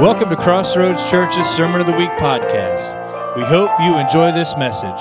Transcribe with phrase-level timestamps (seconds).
[0.00, 3.36] Welcome to Crossroads Church's Sermon of the Week podcast.
[3.36, 4.98] We hope you enjoy this message.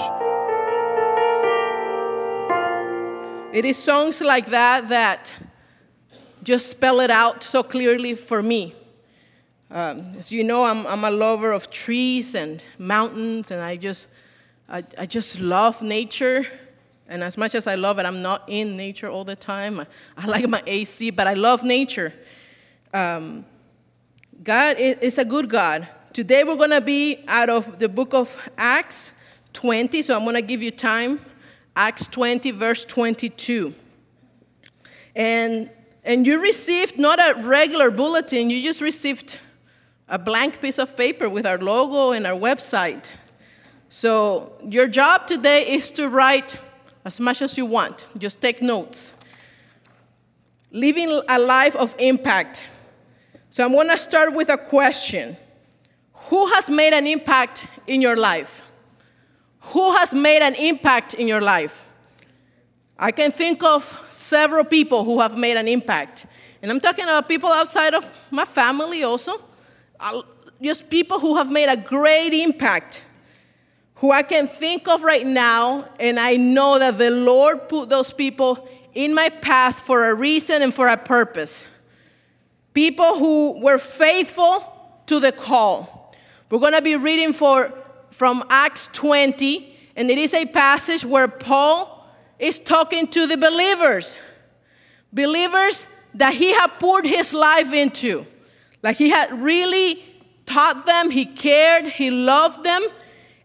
[3.53, 5.33] It is songs like that that
[6.43, 8.75] just spell it out so clearly for me.
[9.71, 14.07] Um, as you know, I'm, I'm a lover of trees and mountains, and I just,
[14.67, 16.45] I, I just love nature.
[17.07, 19.79] And as much as I love it, I'm not in nature all the time.
[19.79, 19.85] I,
[20.17, 22.11] I like my AC, but I love nature.
[22.93, 23.45] Um,
[24.41, 25.85] God is a good God.
[26.13, 29.11] Today we're going to be out of the book of Acts
[29.51, 31.19] 20, so I'm going to give you time.
[31.75, 33.73] Acts 20, verse 22.
[35.13, 35.69] And,
[36.05, 39.37] and you received not a regular bulletin, you just received
[40.07, 43.11] a blank piece of paper with our logo and our website.
[43.89, 46.57] So your job today is to write
[47.03, 49.11] as much as you want, just take notes.
[50.71, 52.63] Living a life of impact.
[53.51, 55.35] So I'm going to start with a question
[56.13, 58.61] Who has made an impact in your life?
[59.73, 61.83] Who has made an impact in your life?
[62.97, 66.25] I can think of several people who have made an impact.
[66.61, 69.41] And I'm talking about people outside of my family also.
[70.61, 73.03] Just people who have made a great impact,
[73.95, 78.11] who I can think of right now, and I know that the Lord put those
[78.11, 81.65] people in my path for a reason and for a purpose
[82.79, 84.63] people who were faithful
[85.05, 86.15] to the call.
[86.49, 87.73] We're going to be reading for,
[88.09, 94.17] from Acts 20, and it is a passage where Paul is talking to the believers,
[95.11, 98.25] believers that he had poured his life into.
[98.81, 100.01] Like he had really
[100.45, 102.81] taught them, he cared, he loved them.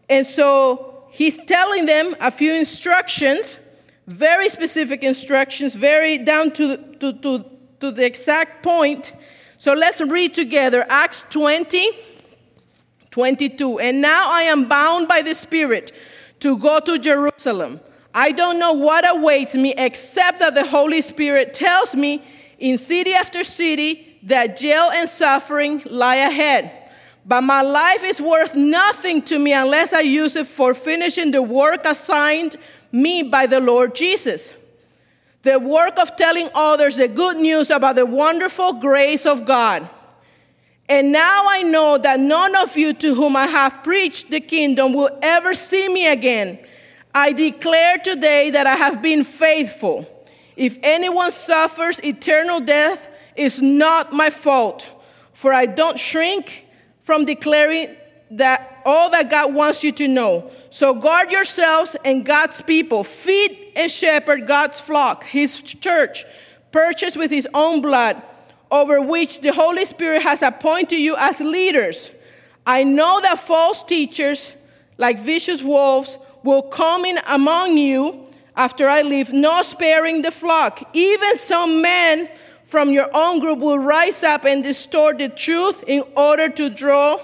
[0.09, 3.59] And so he's telling them a few instructions,
[4.07, 7.45] very specific instructions, very down to, to, to
[7.79, 9.13] to the exact point.
[9.65, 11.89] So let's read together Acts 20,
[13.09, 13.79] 22.
[13.79, 15.91] And now I am bound by the Spirit
[16.41, 17.79] to go to Jerusalem.
[18.13, 22.23] I don't know what awaits me except that the Holy Spirit tells me
[22.59, 26.71] in city after city that jail and suffering lie ahead.
[27.25, 31.41] But my life is worth nothing to me unless I use it for finishing the
[31.41, 32.55] work assigned
[32.91, 34.53] me by the Lord Jesus
[35.45, 39.87] the work of telling others the good news about the wonderful grace of God.
[40.89, 44.93] And now I know that none of you to whom I have preached the kingdom
[44.93, 46.57] will ever see me again.
[47.13, 50.07] I declare today that I have been faithful.
[50.55, 54.89] If anyone suffers eternal death, it's not my fault,
[55.33, 56.65] for I don't shrink
[57.03, 57.95] from declaring
[58.31, 60.49] that all that God wants you to know.
[60.75, 63.05] So guard yourselves and God's people.
[63.05, 66.25] Feed and shepherd God's flock, his church,
[66.73, 68.21] purchased with his own blood,
[68.69, 72.09] over which the Holy Spirit has appointed you as leaders.
[72.67, 74.53] I know that false teachers,
[74.97, 78.25] like vicious wolves, will come in among you
[78.57, 80.89] after I leave, not sparing the flock.
[80.91, 82.27] Even some men
[82.65, 87.21] from your own group will rise up and distort the truth in order to draw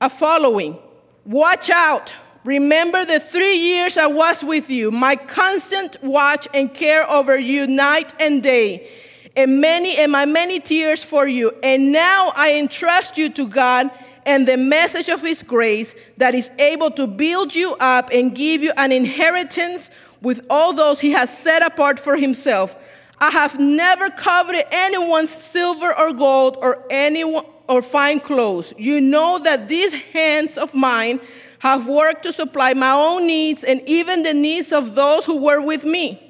[0.00, 0.76] a following.
[1.24, 2.14] Watch out.
[2.44, 7.66] Remember the three years I was with you, my constant watch and care over you
[7.66, 8.90] night and day,
[9.36, 11.52] and many and my many tears for you.
[11.62, 13.90] And now I entrust you to God
[14.24, 18.62] and the message of his grace that is able to build you up and give
[18.62, 19.90] you an inheritance
[20.22, 22.74] with all those he has set apart for himself.
[23.18, 28.74] I have never coveted anyone's silver or gold or anyone or fine clothes.
[28.76, 31.20] You know that these hands of mine
[31.60, 35.60] have worked to supply my own needs and even the needs of those who were
[35.60, 36.20] with me.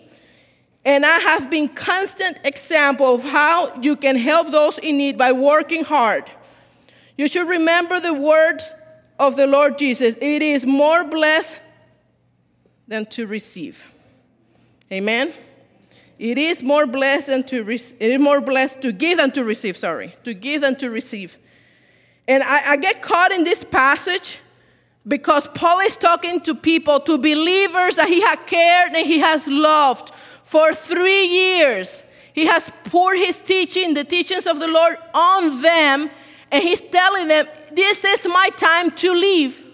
[0.84, 5.33] And I have been constant example of how you can help those in need by
[5.33, 6.25] working hard.
[7.17, 8.75] You should remember the words
[9.19, 10.15] of the Lord Jesus.
[10.21, 11.59] It is more blessed
[12.87, 13.83] than to receive.
[14.93, 15.33] Amen.
[16.21, 19.43] It is more blessed than to re- it is more blessed to give than to
[19.43, 20.15] receive, sorry.
[20.25, 21.39] To give than to receive.
[22.28, 24.37] And I, I get caught in this passage
[25.09, 29.47] because Paul is talking to people, to believers that he has cared and he has
[29.47, 30.13] loved
[30.45, 32.05] for three years.
[32.34, 36.11] He has poured his teaching, the teachings of the Lord, on them,
[36.53, 39.65] and he's telling them, This is my time to leave.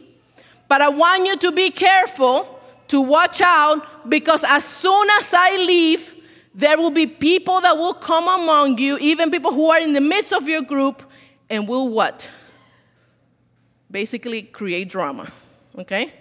[0.68, 5.56] But I want you to be careful, to watch out, because as soon as I
[5.56, 6.12] leave,
[6.56, 10.00] there will be people that will come among you, even people who are in the
[10.00, 11.02] midst of your group,
[11.48, 12.28] and will what?
[13.90, 15.30] Basically, create drama,
[15.78, 16.12] okay?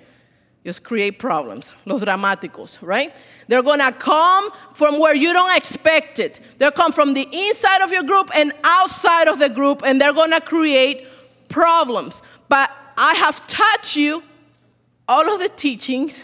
[0.66, 1.74] just create problems.
[1.86, 3.14] Los dramáticos, right?
[3.48, 6.40] They're gonna come from where you don't expect it.
[6.58, 10.12] They'll come from the inside of your group and outside of the group, and they're
[10.14, 11.08] gonna create
[11.50, 12.24] problems.
[12.50, 14.24] But I have taught you
[15.08, 16.24] all of the teachings,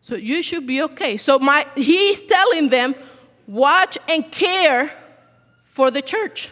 [0.00, 1.16] so you should be okay.
[1.16, 2.94] So my he's telling them,
[3.46, 4.92] watch and care
[5.66, 6.50] for the church.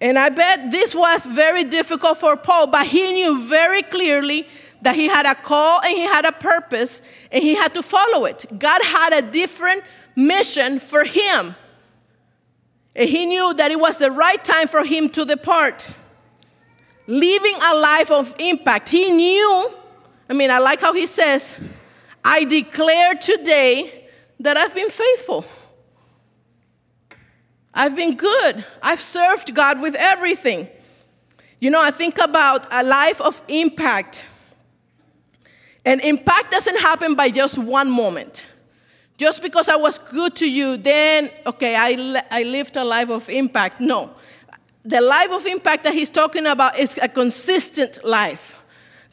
[0.00, 4.48] And I bet this was very difficult for Paul, but he knew very clearly
[4.80, 8.24] that he had a call and he had a purpose and he had to follow
[8.24, 8.44] it.
[8.58, 9.84] God had a different
[10.16, 11.54] mission for him.
[12.96, 15.88] And he knew that it was the right time for him to depart.
[17.06, 18.88] Living a life of impact.
[18.88, 19.70] He knew,
[20.28, 21.54] I mean, I like how he says,
[22.24, 24.01] I declare today
[24.42, 25.44] that I've been faithful.
[27.72, 28.64] I've been good.
[28.82, 30.68] I've served God with everything.
[31.60, 34.24] You know, I think about a life of impact.
[35.84, 38.44] And impact doesn't happen by just one moment.
[39.16, 43.28] Just because I was good to you, then, okay, I, I lived a life of
[43.30, 43.80] impact.
[43.80, 44.10] No.
[44.84, 48.56] The life of impact that he's talking about is a consistent life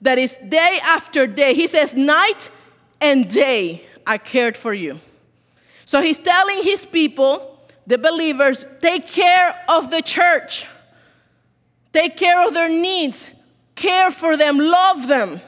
[0.01, 1.53] that is day after day.
[1.53, 2.49] He says, night
[2.99, 4.99] and day, I cared for you.
[5.89, 7.57] So he's telling his people,
[7.87, 10.67] the believers, take care of the church,
[11.91, 13.31] take care of their needs,
[13.73, 15.41] care for them, love them.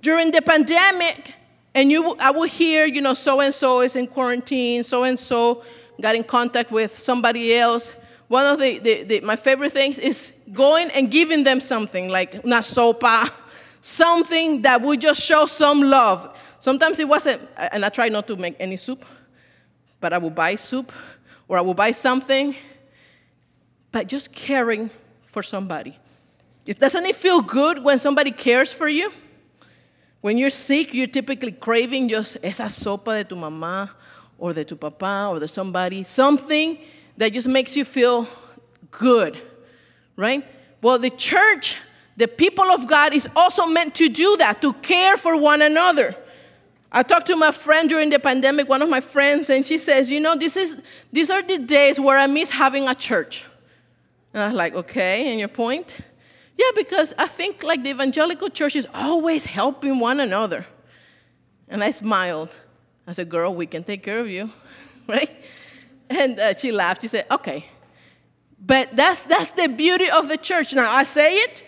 [0.00, 1.34] During the pandemic,
[1.74, 5.18] and you, I will hear, you know, so and so is in quarantine, so and
[5.18, 5.62] so
[6.00, 7.92] got in contact with somebody else.
[8.28, 12.42] One of the, the, the, my favorite things is going and giving them something like
[12.42, 13.30] una sopa,
[13.82, 16.38] something that would just show some love.
[16.58, 19.04] Sometimes it wasn't, and I try not to make any soup,
[20.02, 20.92] but I will buy soup
[21.48, 22.54] or I will buy something,
[23.90, 24.90] but just caring
[25.28, 25.96] for somebody.
[26.66, 29.10] Doesn't it feel good when somebody cares for you?
[30.20, 33.90] When you're sick, you're typically craving just esa sopa de tu mamá
[34.38, 36.78] or de tu papá or de somebody, something
[37.16, 38.26] that just makes you feel
[38.90, 39.40] good,
[40.16, 40.44] right?
[40.80, 41.78] Well, the church,
[42.16, 46.14] the people of God, is also meant to do that, to care for one another.
[46.94, 50.10] I talked to my friend during the pandemic, one of my friends, and she says,
[50.10, 50.76] You know, this is,
[51.10, 53.44] these are the days where I miss having a church.
[54.34, 55.98] And I was like, Okay, and your point?
[56.58, 60.66] Yeah, because I think like the evangelical church is always helping one another.
[61.66, 62.50] And I smiled.
[63.06, 64.50] I said, Girl, we can take care of you,
[65.08, 65.30] right?
[66.10, 67.00] And uh, she laughed.
[67.00, 67.64] She said, Okay.
[68.64, 70.72] But that's, that's the beauty of the church.
[70.72, 71.64] Now, I say it,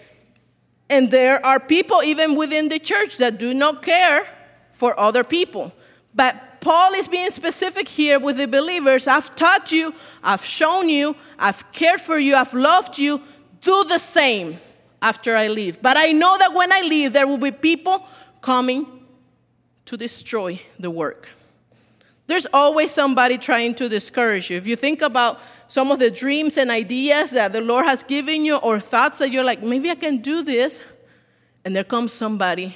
[0.88, 4.29] and there are people even within the church that do not care
[4.75, 5.73] for other people.
[6.15, 9.06] But Paul is being specific here with the believers.
[9.06, 13.21] I've taught you, I've shown you, I've cared for you, I've loved you.
[13.61, 14.59] Do the same
[15.03, 15.82] after I leave.
[15.82, 18.06] But I know that when I leave, there will be people
[18.41, 18.87] coming
[19.87, 21.29] to destroy the work.
[22.27, 24.56] There's always somebody trying to discourage you.
[24.56, 28.44] If you think about some of the dreams and ideas that the Lord has given
[28.44, 30.82] you, or thoughts that you're like, maybe I can do this,
[31.65, 32.75] and there comes somebody,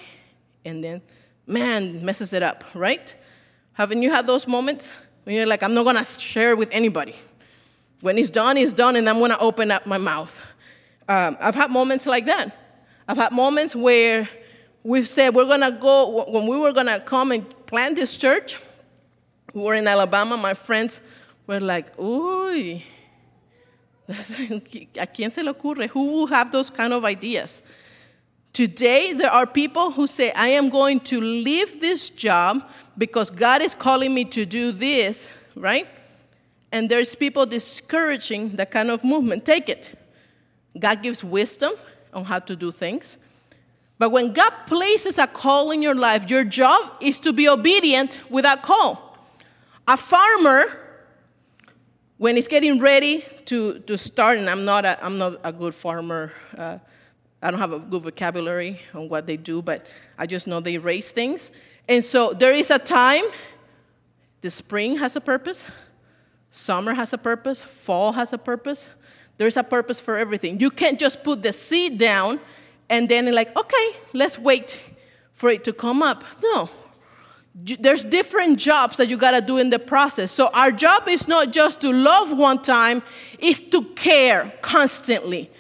[0.65, 1.01] and then,
[1.49, 3.15] man, messes it up, right?
[3.73, 4.93] Haven't you had those moments
[5.25, 7.17] when you're like, I'm not gonna share with anybody?
[8.01, 10.39] When it's done, it's done, and I'm gonna open up my mouth.
[11.09, 12.55] Um, I've had moments like that.
[13.09, 14.29] I've had moments where
[14.85, 18.57] we've said we're gonna go, when we were gonna come and plant this church,
[19.55, 21.01] we were in Alabama, my friends
[21.47, 22.83] were like, uy,
[24.09, 25.89] ¿a quién se le ocurre?
[25.89, 27.63] Who will have those kind of ideas?
[28.53, 33.63] Today, there are people who say, I am going to leave this job because God
[33.63, 35.87] is calling me to do this, right?
[36.73, 39.45] And there's people discouraging that kind of movement.
[39.45, 39.95] Take it.
[40.79, 41.73] God gives wisdom
[42.13, 43.17] on how to do things.
[43.99, 48.21] But when God places a call in your life, your job is to be obedient
[48.31, 49.17] with that call.
[49.89, 50.79] A farmer,
[52.17, 55.75] when he's getting ready to, to start, and I'm not a, I'm not a good
[55.75, 56.79] farmer, uh,
[57.41, 60.79] I don't have a good vocabulary on what they do, but I just know they
[60.79, 61.51] raise things.
[61.89, 63.25] And so there is a time,
[64.41, 65.65] the spring has a purpose,
[66.51, 68.89] summer has a purpose, fall has a purpose,
[69.37, 70.59] there's a purpose for everything.
[70.59, 72.41] You can't just put the seed down
[72.91, 74.81] and then like, okay, let's wait
[75.35, 76.25] for it to come up.
[76.43, 76.69] No.
[77.55, 80.31] There's different jobs that you got to do in the process.
[80.31, 83.03] So our job is not just to love one time,
[83.39, 85.51] it's to care constantly.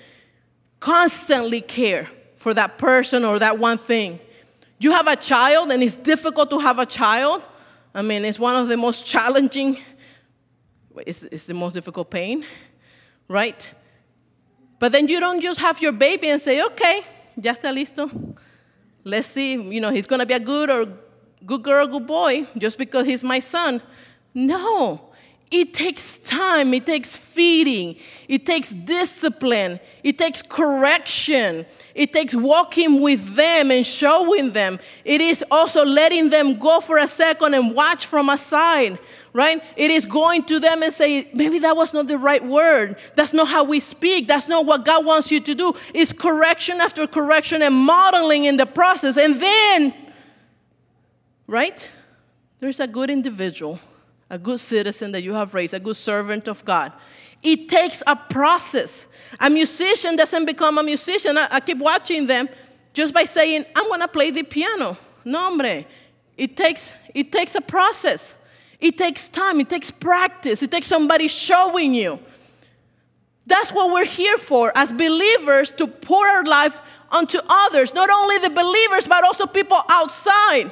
[0.80, 4.20] Constantly care for that person or that one thing.
[4.80, 7.42] You have a child and it's difficult to have a child.
[7.94, 9.78] I mean, it's one of the most challenging,
[11.06, 12.44] it's, it's the most difficult pain
[13.28, 13.70] right?
[14.78, 17.02] But then you don't just have your baby and say, okay,
[17.40, 18.36] ya está listo.
[19.04, 20.86] let's see, you know, he's going to be a good or
[21.46, 23.80] good girl, good boy just because he's my son.
[24.34, 25.07] No.
[25.50, 27.96] It takes time, it takes feeding,
[28.28, 31.64] it takes discipline, it takes correction,
[31.94, 34.78] it takes walking with them and showing them.
[35.06, 38.98] It is also letting them go for a second and watch from aside,
[39.32, 39.62] right?
[39.74, 42.96] It is going to them and say, maybe that was not the right word.
[43.16, 44.28] That's not how we speak.
[44.28, 45.72] That's not what God wants you to do.
[45.94, 49.16] It's correction after correction and modeling in the process.
[49.16, 49.94] And then,
[51.46, 51.88] right?
[52.58, 53.80] There's a good individual
[54.30, 56.92] a good citizen that you have raised, a good servant of God.
[57.42, 59.06] It takes a process.
[59.40, 61.38] A musician doesn't become a musician.
[61.38, 62.48] I, I keep watching them
[62.92, 64.96] just by saying, I'm going to play the piano.
[65.24, 65.84] No, hombre.
[66.36, 68.34] It takes, it takes a process.
[68.80, 69.60] It takes time.
[69.60, 70.62] It takes practice.
[70.62, 72.18] It takes somebody showing you.
[73.46, 76.80] That's what we're here for as believers to pour our life
[77.10, 80.70] onto others, not only the believers, but also people outside.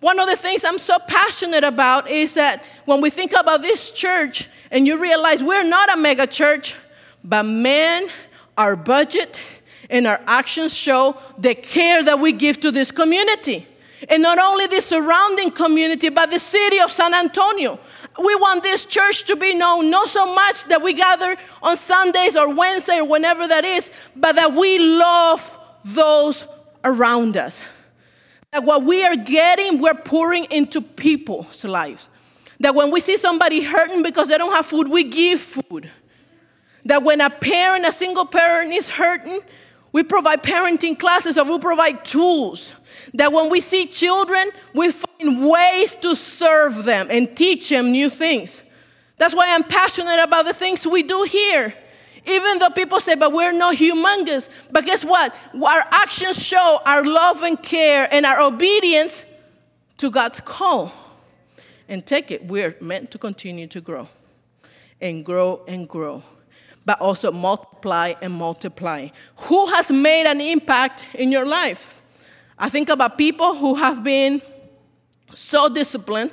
[0.00, 3.90] One of the things I'm so passionate about is that when we think about this
[3.90, 6.76] church and you realize we're not a mega church,
[7.24, 8.08] but man,
[8.56, 9.42] our budget
[9.90, 13.66] and our actions show the care that we give to this community.
[14.08, 17.80] And not only the surrounding community, but the city of San Antonio.
[18.22, 22.36] We want this church to be known not so much that we gather on Sundays
[22.36, 25.50] or Wednesday or whenever that is, but that we love
[25.84, 26.44] those
[26.84, 27.64] around us.
[28.52, 32.08] That what we are getting, we're pouring into people's lives.
[32.60, 35.90] That when we see somebody hurting because they don't have food, we give food.
[36.84, 39.40] That when a parent, a single parent is hurting,
[39.92, 42.72] we provide parenting classes or we provide tools.
[43.14, 48.08] That when we see children, we find ways to serve them and teach them new
[48.08, 48.62] things.
[49.18, 51.74] That's why I'm passionate about the things we do here.
[52.26, 54.48] Even though people say, but we're not humongous.
[54.70, 55.34] But guess what?
[55.54, 59.24] Our actions show our love and care and our obedience
[59.98, 60.92] to God's call.
[61.88, 64.08] And take it, we're meant to continue to grow
[65.00, 66.22] and grow and grow,
[66.84, 69.08] but also multiply and multiply.
[69.36, 71.94] Who has made an impact in your life?
[72.58, 74.42] I think about people who have been
[75.32, 76.32] so disciplined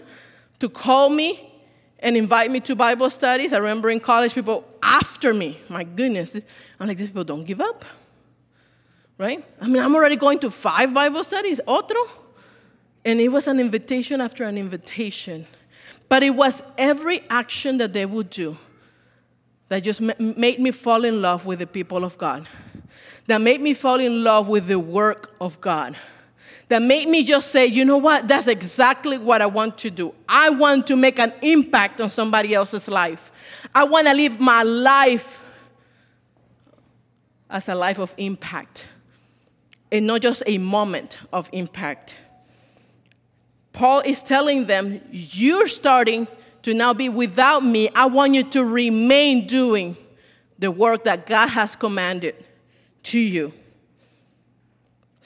[0.60, 1.52] to call me
[2.00, 3.54] and invite me to Bible studies.
[3.54, 5.60] I remember in college, people after me.
[5.68, 6.36] My goodness.
[6.80, 7.84] I'm like, these people don't give up.
[9.18, 9.44] Right?
[9.60, 12.08] I mean, I'm already going to five Bible studies, otro.
[13.04, 15.48] And it was an invitation after an invitation.
[16.08, 18.58] But it was every action that they would do
[19.70, 22.48] that just made me fall in love with the people of God,
[23.26, 25.96] that made me fall in love with the work of God
[26.68, 30.14] that made me just say, you know what, that's exactly what I want to do.
[30.28, 33.32] I want to make an impact on somebody else's life.
[33.74, 35.44] I want to live my life
[37.50, 38.86] as a life of impact
[39.92, 42.18] and not just a moment of impact.
[43.72, 46.28] Paul is telling them, You're starting
[46.64, 47.90] to now be without me.
[47.94, 49.96] I want you to remain doing
[50.58, 52.36] the work that God has commanded
[53.04, 53.54] to you.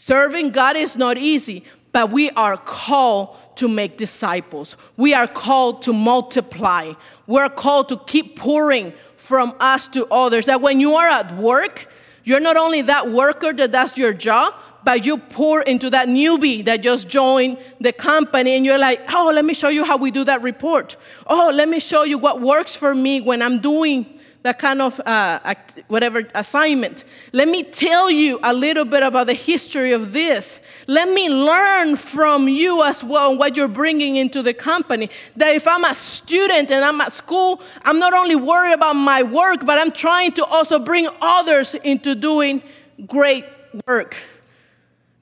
[0.01, 4.77] Serving God is not easy, but we are called to make disciples.
[4.95, 6.93] We are called to multiply.
[7.27, 10.45] We're called to keep pouring from us to others.
[10.45, 11.91] That when you are at work,
[12.23, 14.53] you're not only that worker that does your job,
[14.83, 19.31] but you pour into that newbie that just joined the company and you're like, oh,
[19.33, 20.97] let me show you how we do that report.
[21.27, 24.99] Oh, let me show you what works for me when I'm doing that kind of
[25.01, 25.53] uh,
[25.89, 27.03] whatever assignment.
[27.33, 30.61] Let me tell you a little bit about the history of this.
[30.87, 35.09] Let me learn from you as well what you're bringing into the company.
[35.35, 39.23] That if I'm a student and I'm at school, I'm not only worried about my
[39.23, 42.63] work, but I'm trying to also bring others into doing
[43.07, 43.43] great
[43.85, 44.15] work.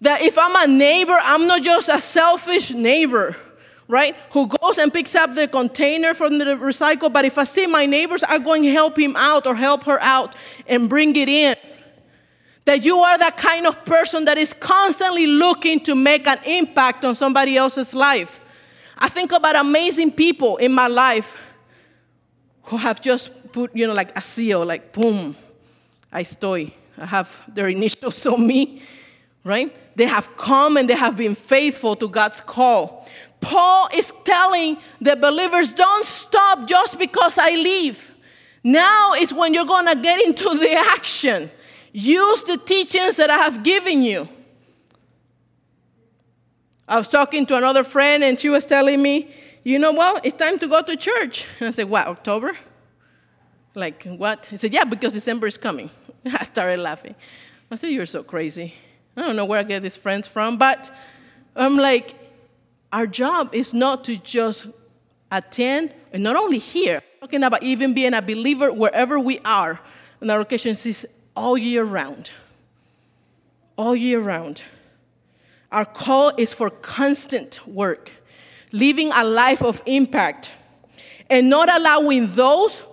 [0.02, 3.36] That if I'm a neighbor, I'm not just a selfish neighbor
[3.88, 4.16] right?
[4.32, 7.86] Who goes and picks up the container from the recycle, but if I see my
[7.86, 10.36] neighbors, I'm going to help him out or help her out
[10.68, 11.56] and bring it in.
[12.66, 17.06] That you are that kind of person that is constantly looking to make an impact
[17.06, 18.42] on somebody else's life.
[18.98, 21.38] I think about amazing people in my life
[22.64, 25.38] who have just put, you know, like a seal, like boom,
[26.12, 26.74] I estoy.
[26.98, 28.82] I have their initials on me,
[29.48, 29.76] right?
[29.96, 33.08] They have come and they have been faithful to God's call.
[33.42, 38.12] Paul is telling the believers don't stop just because I leave.
[38.64, 41.50] Now is when you're going to get into the action.
[41.94, 44.28] Use the teachings that I have given you.
[46.88, 49.32] I was talking to another friend and she was telling me,
[49.64, 51.46] you know what, it's time to go to church.
[51.60, 52.58] And I said, what, October?
[53.76, 54.46] Like, what?
[54.48, 55.90] He said, yeah, because December is coming.
[56.26, 57.16] I started laughing.
[57.70, 58.74] I said, you're so crazy.
[59.18, 60.92] I don't know where I get these friends from, but
[61.56, 62.14] I'm like,
[62.94, 64.68] our job is not to just
[65.32, 69.80] attend, and not only here, talking about even being a believer wherever we are.
[70.22, 72.30] And our occasions is all year round.
[73.76, 74.62] All year round.
[75.72, 78.12] Our call is for constant work,
[78.72, 80.52] living a life of impact,
[81.28, 82.84] and not allowing those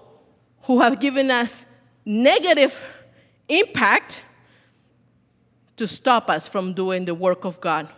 [0.62, 1.66] who have given us
[2.06, 2.82] negative
[3.48, 4.22] impact
[5.76, 7.88] to stop us from doing the work of God.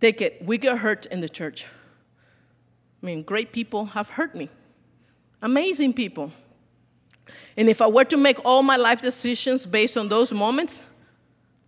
[0.00, 1.66] Take it, we get hurt in the church.
[3.02, 4.48] I mean, great people have hurt me,
[5.40, 6.32] amazing people.
[7.56, 10.82] And if I were to make all my life decisions based on those moments,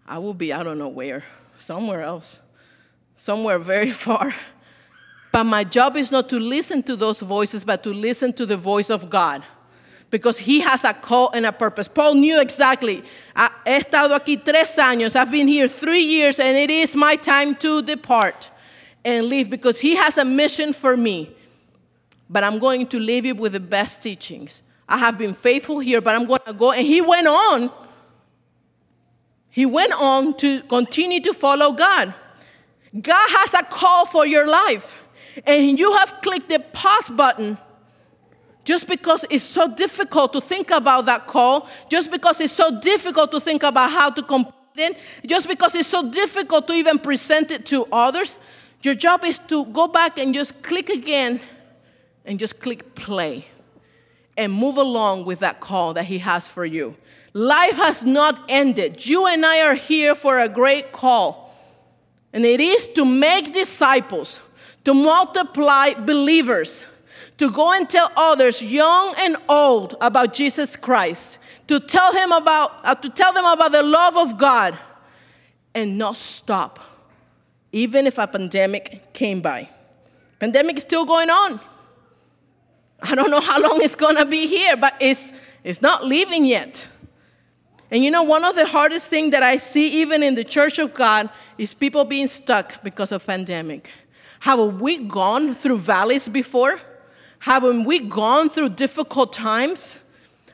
[0.06, 1.24] I would be, I don't know where,
[1.58, 2.40] somewhere else,
[3.16, 4.34] somewhere very far.
[5.32, 8.56] But my job is not to listen to those voices, but to listen to the
[8.56, 9.42] voice of God.
[10.14, 11.88] Because he has a call and a purpose.
[11.88, 13.02] Paul knew exactly.
[13.02, 15.16] He estado aquí tres años.
[15.16, 18.48] I've been here three years, and it is my time to depart
[19.04, 21.34] and leave because he has a mission for me.
[22.30, 24.62] But I'm going to leave you with the best teachings.
[24.88, 26.70] I have been faithful here, but I'm going to go.
[26.70, 27.72] And he went on.
[29.50, 32.14] He went on to continue to follow God.
[33.02, 34.94] God has a call for your life,
[35.44, 37.58] and you have clicked the pause button
[38.64, 43.30] just because it's so difficult to think about that call, just because it's so difficult
[43.30, 47.50] to think about how to complete it, just because it's so difficult to even present
[47.50, 48.38] it to others,
[48.82, 51.40] your job is to go back and just click again
[52.24, 53.46] and just click play
[54.36, 56.96] and move along with that call that He has for you.
[57.34, 59.06] Life has not ended.
[59.06, 61.54] You and I are here for a great call,
[62.32, 64.40] and it is to make disciples,
[64.84, 66.84] to multiply believers,
[67.38, 72.72] to go and tell others, young and old, about Jesus Christ, to tell him about,
[72.84, 74.78] uh, to tell them about the love of God,
[75.74, 76.78] and not stop,
[77.72, 79.68] even if a pandemic came by.
[80.38, 81.60] Pandemic is still going on.
[83.02, 85.32] I don't know how long it's to be here, but it's,
[85.64, 86.86] it's not leaving yet.
[87.90, 90.78] And you know, one of the hardest things that I see even in the church
[90.78, 93.90] of God is people being stuck because of pandemic.
[94.40, 96.80] Have we gone through valleys before?
[97.44, 99.98] Haven't we gone through difficult times?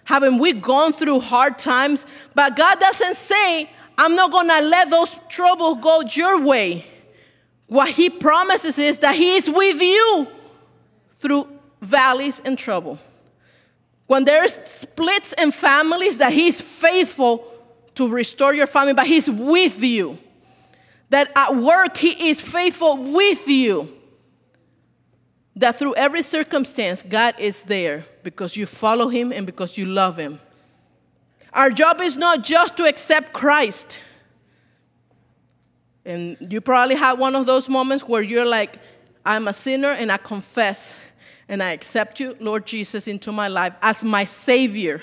[0.03, 2.05] Haven't we gone through hard times?
[2.35, 6.85] But God doesn't say, I'm not gonna let those troubles go your way.
[7.69, 10.27] What He promises is that He is with you
[11.19, 11.47] through
[11.81, 12.99] valleys and trouble.
[14.09, 17.45] When there's splits in families, that He's faithful
[17.95, 20.19] to restore your family, but He's with you.
[21.11, 23.97] That at work, He is faithful with you.
[25.61, 30.17] That through every circumstance, God is there because you follow Him and because you love
[30.17, 30.41] Him.
[31.53, 33.99] Our job is not just to accept Christ.
[36.07, 38.79] And you probably had one of those moments where you're like,
[39.27, 40.95] I'm a sinner and I confess
[41.47, 45.03] and I accept you, Lord Jesus, into my life as my Savior,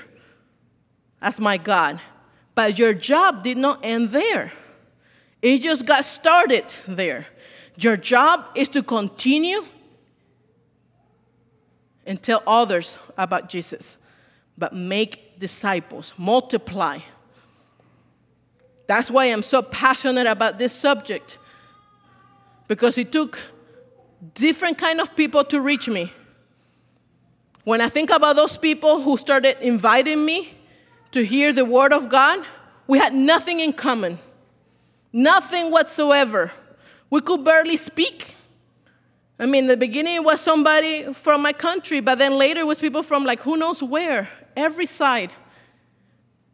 [1.21, 2.01] as my God.
[2.55, 4.51] But your job did not end there,
[5.43, 7.27] it just got started there.
[7.77, 9.63] Your job is to continue
[12.07, 13.97] and tell others about Jesus,
[14.57, 16.99] but make disciples, multiply.
[18.87, 21.37] That's why I'm so passionate about this subject
[22.67, 23.39] because it took
[24.33, 26.11] different kind of people to reach me
[27.67, 30.53] when I think about those people who started inviting me
[31.11, 32.39] to hear the word of God,
[32.87, 34.19] we had nothing in common,
[35.11, 36.53] nothing whatsoever.
[37.09, 38.36] We could barely speak.
[39.39, 42.67] I mean, in the beginning it was somebody from my country, but then later it
[42.67, 45.31] was people from like who knows where, every side.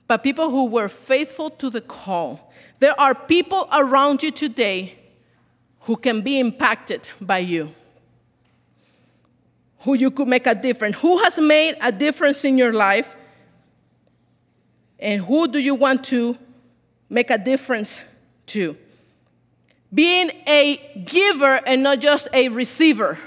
[0.07, 2.51] But people who were faithful to the call.
[2.79, 4.97] There are people around you today
[5.81, 7.73] who can be impacted by you
[9.83, 10.97] who you could make a difference.
[10.97, 13.15] Who has made a difference in your life?
[14.97, 16.37] And who do you want to
[17.09, 17.99] make a difference
[18.47, 18.77] to?
[19.93, 23.19] Being a giver and not just a receiver.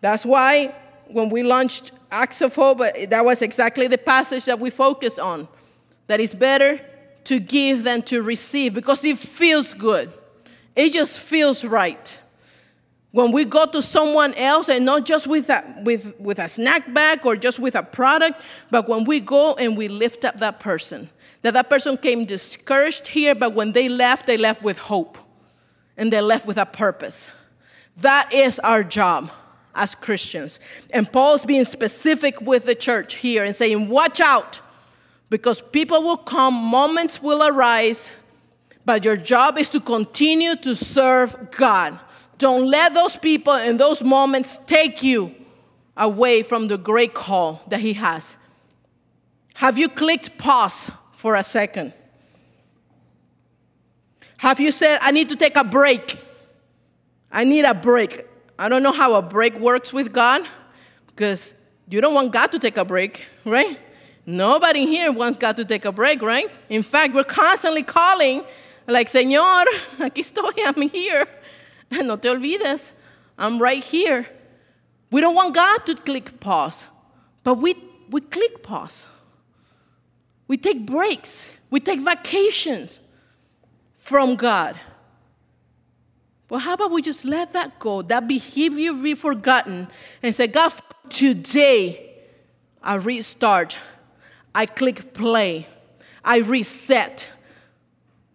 [0.00, 0.74] That's why
[1.06, 5.48] when we launched Acts of Hope, that was exactly the passage that we focused on.
[6.08, 6.80] That it's better
[7.24, 10.12] to give than to receive because it feels good.
[10.76, 12.18] It just feels right.
[13.14, 16.92] When we go to someone else, and not just with a, with, with a snack
[16.92, 18.40] bag or just with a product,
[18.72, 21.08] but when we go and we lift up that person,
[21.42, 25.16] that that person came discouraged here, but when they left, they left with hope
[25.96, 27.28] and they left with a purpose.
[27.98, 29.30] That is our job
[29.76, 30.58] as Christians.
[30.90, 34.60] And Paul's being specific with the church here and saying, Watch out,
[35.30, 38.10] Because people will come, moments will arise,
[38.84, 42.00] but your job is to continue to serve God.
[42.38, 45.34] Don't let those people and those moments take you
[45.96, 48.36] away from the great call that He has.
[49.54, 51.92] Have you clicked pause for a second?
[54.38, 56.22] Have you said, I need to take a break?
[57.30, 58.26] I need a break.
[58.58, 60.42] I don't know how a break works with God
[61.06, 61.54] because
[61.88, 63.78] you don't want God to take a break, right?
[64.26, 66.50] Nobody here wants God to take a break, right?
[66.68, 68.42] In fact, we're constantly calling,
[68.86, 69.64] like, Señor,
[69.98, 71.26] aquí estoy, I'm here.
[72.02, 72.92] No te olvides,
[73.38, 74.26] I'm right here.
[75.10, 76.86] We don't want God to click pause,
[77.42, 77.76] but we,
[78.10, 79.06] we click pause.
[80.48, 83.00] We take breaks, we take vacations
[83.96, 84.78] from God.
[86.48, 89.88] But how about we just let that go, that behavior be forgotten,
[90.22, 90.72] and say, God,
[91.08, 92.12] today
[92.82, 93.78] I restart,
[94.54, 95.66] I click play,
[96.24, 97.28] I reset,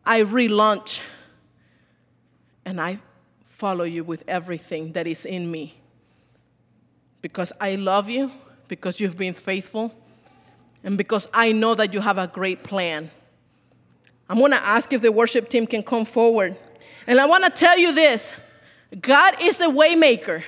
[0.06, 1.02] I relaunch,
[2.65, 3.00] and I
[3.60, 5.76] follow you with everything that is in me.
[7.22, 8.32] Because I love you,
[8.69, 9.93] because you've been faithful,
[10.82, 13.12] and because I know that you have a great plan.
[14.30, 16.56] I'm gonna ask if the worship team can come forward.
[17.06, 18.34] And I wanna tell you this
[19.02, 20.41] God is a waymaker.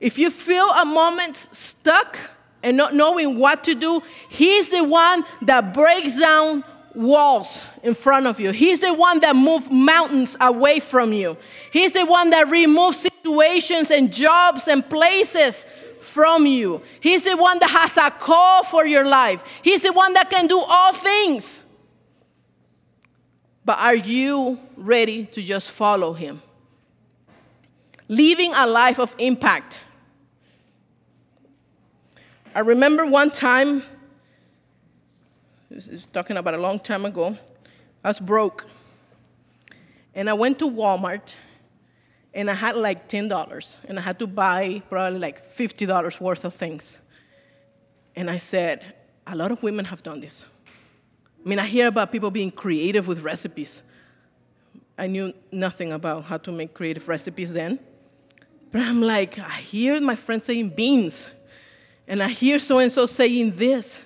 [0.00, 2.16] If you feel a moment stuck
[2.62, 8.26] and not knowing what to do, He's the one that breaks down walls in front
[8.26, 8.50] of you.
[8.50, 11.36] He's the one that moves mountains away from you.
[11.72, 15.66] He's the one that removes situations and jobs and places
[16.00, 16.82] from you.
[17.00, 19.44] He's the one that has a call for your life.
[19.62, 21.60] He's the one that can do all things.
[23.64, 26.42] But are you ready to just follow him?
[28.08, 29.82] Living a life of impact.
[32.54, 33.82] I remember one time,
[35.70, 37.36] is talking about a long time ago,
[38.02, 38.66] I was broke.
[40.14, 41.34] And I went to Walmart
[42.34, 46.54] and I had like $10 and I had to buy probably like $50 worth of
[46.54, 46.98] things.
[48.16, 48.94] And I said,
[49.26, 50.44] a lot of women have done this.
[51.44, 53.82] I mean, I hear about people being creative with recipes.
[54.96, 57.78] I knew nothing about how to make creative recipes then.
[58.72, 61.28] But I'm like, I hear my friends saying beans,
[62.06, 64.00] and I hear so and so saying this.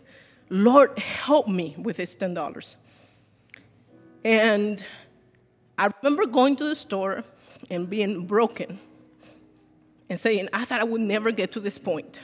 [0.52, 2.74] Lord, help me with this $10.
[4.22, 4.86] And
[5.78, 7.24] I remember going to the store
[7.70, 8.78] and being broken
[10.10, 12.22] and saying, I thought I would never get to this point.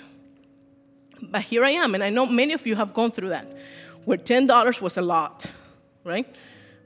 [1.22, 3.56] But here I am, and I know many of you have gone through that
[4.04, 5.50] where $10 was a lot,
[6.04, 6.26] right?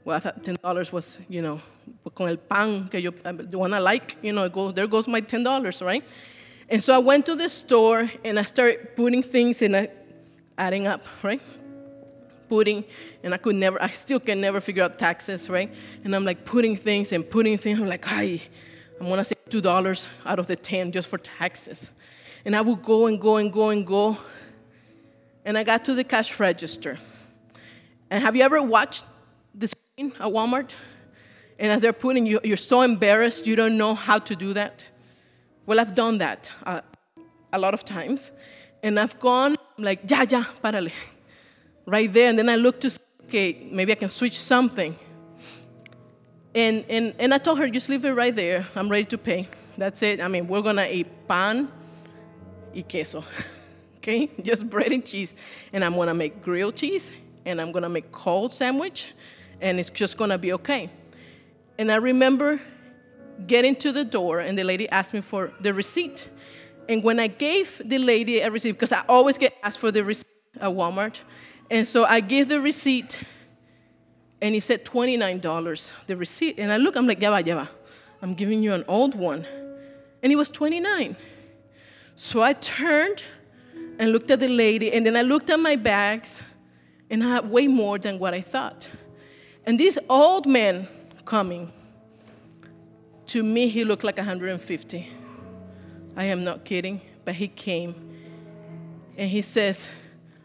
[0.05, 1.61] Well, I thought $10 was, you know,
[2.15, 5.09] con el pan que yo, uh, the one I like, you know, go, there goes
[5.09, 6.05] my $10, right?
[6.69, 9.89] And so I went to the store and I started putting things in a,
[10.57, 11.41] adding up, right?
[12.49, 12.83] Putting,
[13.23, 15.73] and I could never, I still can never figure out taxes, right?
[16.03, 17.79] And I'm like putting things and putting things.
[17.79, 18.41] I'm like, hi,
[18.99, 21.89] I'm gonna say $2 out of the 10 just for taxes.
[22.45, 24.17] And I would go and go and go and go.
[25.45, 26.97] And I got to the cash register.
[28.09, 29.05] And have you ever watched
[29.55, 30.73] the screen at Walmart?
[31.59, 34.87] And as they're putting you, you're so embarrassed you don't know how to do that.
[35.65, 36.81] Well, I've done that uh,
[37.51, 38.31] a lot of times.
[38.81, 40.91] And I've gone, I'm like, ya, ya, párale.
[41.85, 42.29] Right there.
[42.29, 44.95] And then I look to see, okay, maybe I can switch something.
[46.55, 48.65] And, and, and I told her, just leave it right there.
[48.75, 49.47] I'm ready to pay.
[49.77, 50.21] That's it.
[50.21, 51.71] I mean, we're going to eat pan
[52.73, 53.23] y queso.
[53.97, 54.29] okay?
[54.41, 55.33] Just bread and cheese.
[55.71, 57.11] And I'm going to make grilled cheese
[57.45, 59.13] and I'm gonna make cold sandwich,
[59.61, 60.89] and it's just gonna be okay.
[61.77, 62.61] And I remember
[63.47, 66.29] getting to the door, and the lady asked me for the receipt.
[66.89, 70.03] And when I gave the lady a receipt, because I always get asked for the
[70.03, 70.27] receipt
[70.59, 71.19] at Walmart,
[71.71, 73.21] and so I gave the receipt,
[74.41, 76.59] and he said $29, the receipt.
[76.59, 77.67] And I look, I'm like, ya va, ya.
[78.21, 79.45] I'm giving you an old one.
[80.21, 81.15] And it was 29.
[82.15, 83.23] So I turned
[83.97, 86.41] and looked at the lady, and then I looked at my bags,
[87.09, 88.89] and I had way more than what I thought.
[89.65, 90.87] And this old man
[91.25, 91.71] coming,
[93.27, 95.09] to me, he looked like 150.
[96.15, 97.95] I am not kidding, but he came
[99.17, 99.89] and he says,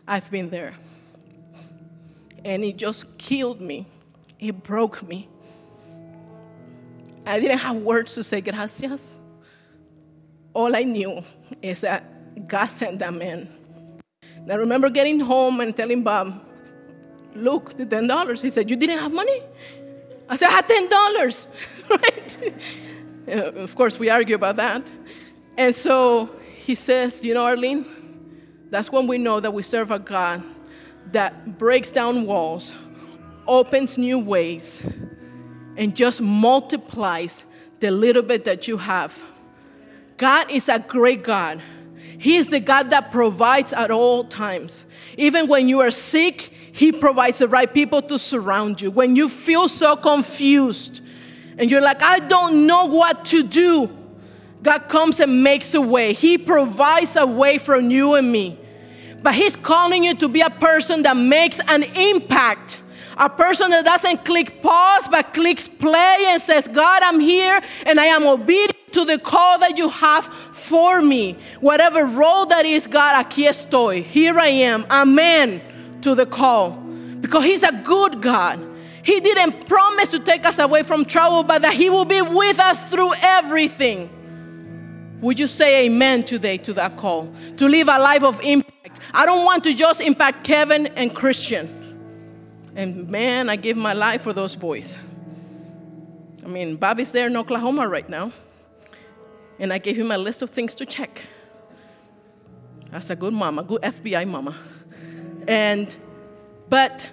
[0.06, 0.74] I've been there.
[2.44, 3.86] And he just killed me,
[4.36, 5.28] he broke me.
[7.26, 9.18] I didn't have words to say gracias.
[10.54, 11.22] All I knew
[11.60, 13.48] is that God sent that man.
[14.50, 16.42] I remember getting home and telling Bob,
[17.34, 18.40] look, the $10.
[18.40, 19.42] He said, You didn't have money?
[20.28, 21.46] I said, I had $10,
[21.90, 22.54] right?
[23.28, 24.90] Uh, of course, we argue about that.
[25.58, 27.84] And so he says, You know, Arlynn,
[28.70, 30.42] that's when we know that we serve a God
[31.10, 32.72] that breaks down walls,
[33.46, 34.82] opens new ways,
[35.76, 37.44] and just multiplies
[37.80, 39.20] the little bit that you have.
[40.16, 41.60] God is a great God.
[42.18, 44.84] He is the God that provides at all times.
[45.16, 48.92] Even when you are sick, He provides the right people to surround you.
[48.92, 51.00] When you feel so confused
[51.56, 53.97] and you're like, I don't know what to do,
[54.62, 56.12] God comes and makes a way.
[56.12, 58.58] He provides a way for you and me.
[59.22, 62.80] But He's calling you to be a person that makes an impact.
[63.16, 67.98] A person that doesn't click pause but clicks play and says, God, I'm here and
[67.98, 71.36] I am obedient to the call that you have for me.
[71.60, 74.02] Whatever role that is, God, aquí estoy.
[74.02, 74.86] Here I am.
[74.88, 75.60] Amen
[76.02, 76.70] to the call.
[77.20, 78.64] Because He's a good God.
[79.02, 82.60] He didn't promise to take us away from trouble, but that He will be with
[82.60, 84.10] us through everything.
[85.20, 87.32] Would you say amen today to that call?
[87.56, 89.00] To live a life of impact.
[89.12, 91.74] I don't want to just impact Kevin and Christian.
[92.76, 94.96] And man, I give my life for those boys.
[96.44, 98.32] I mean, Bobby's there in Oklahoma right now.
[99.58, 101.24] And I gave him a list of things to check.
[102.92, 104.56] That's a good mama, good FBI mama.
[105.48, 105.94] And,
[106.68, 107.10] but